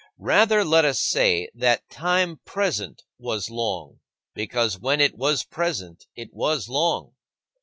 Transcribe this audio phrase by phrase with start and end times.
[0.17, 3.99] Rather, let us say that "time present was long,
[4.33, 7.13] because when it was present it was long."